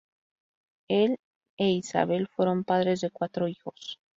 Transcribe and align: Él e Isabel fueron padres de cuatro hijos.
Él 0.89 1.19
e 1.57 1.69
Isabel 1.69 2.27
fueron 2.27 2.63
padres 2.63 3.01
de 3.01 3.11
cuatro 3.11 3.47
hijos. 3.47 3.99